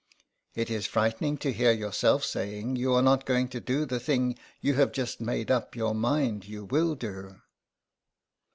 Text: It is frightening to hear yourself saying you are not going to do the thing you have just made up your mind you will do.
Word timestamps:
It 0.55 0.71
is 0.71 0.87
frightening 0.87 1.37
to 1.37 1.53
hear 1.53 1.71
yourself 1.71 2.23
saying 2.25 2.75
you 2.75 2.91
are 2.95 3.03
not 3.03 3.23
going 3.23 3.49
to 3.49 3.59
do 3.59 3.85
the 3.85 3.99
thing 3.99 4.35
you 4.59 4.73
have 4.73 4.91
just 4.91 5.21
made 5.21 5.51
up 5.51 5.75
your 5.75 5.93
mind 5.93 6.43
you 6.47 6.65
will 6.65 6.95
do. 6.95 7.39